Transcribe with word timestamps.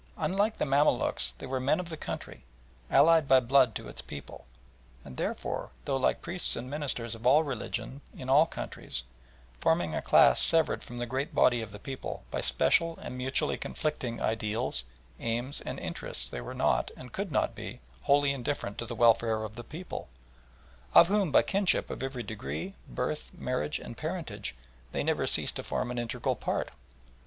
Unlike 0.17 0.57
the 0.57 0.65
Mamaluks 0.65 1.35
they 1.37 1.45
were 1.45 1.59
men 1.59 1.79
of 1.79 1.89
the 1.89 1.95
country, 1.95 2.43
allied 2.89 3.27
by 3.27 3.39
blood 3.39 3.75
to 3.75 3.87
its 3.87 4.01
people, 4.01 4.47
and 5.05 5.15
therefore, 5.15 5.69
though 5.85 5.95
like 5.97 6.23
priests 6.23 6.55
and 6.55 6.67
ministers 6.67 7.13
of 7.13 7.27
all 7.27 7.43
religions 7.43 8.01
in 8.17 8.27
all 8.27 8.47
countries, 8.47 9.03
forming 9.59 9.93
a 9.93 10.01
class 10.01 10.41
severed 10.41 10.83
from 10.83 10.97
the 10.97 11.05
great 11.05 11.35
body 11.35 11.61
of 11.61 11.71
the 11.71 11.77
people 11.77 12.23
by 12.31 12.41
special 12.41 12.97
and 12.97 13.15
mutually 13.15 13.59
conflicting 13.59 14.19
ideals, 14.19 14.85
aims, 15.19 15.61
and 15.67 15.79
interests, 15.79 16.27
they 16.27 16.41
were 16.41 16.55
not, 16.55 16.89
and 16.97 17.13
could 17.13 17.31
not 17.31 17.53
be, 17.53 17.79
wholly 18.01 18.31
indifferent 18.31 18.79
to 18.79 18.87
the 18.87 18.95
welfare 18.95 19.43
of 19.43 19.55
the 19.55 19.63
people, 19.63 20.09
of 20.95 21.09
whom, 21.09 21.31
by 21.31 21.43
kinship 21.43 21.91
of 21.91 22.01
every 22.01 22.23
degree, 22.23 22.73
birth, 22.89 23.31
marriage, 23.35 23.77
and 23.77 23.97
parentage, 23.97 24.55
they 24.93 25.03
never 25.03 25.27
ceased 25.27 25.57
to 25.57 25.63
form 25.63 25.91
an 25.91 25.99
integral 25.99 26.35
part. 26.35 26.71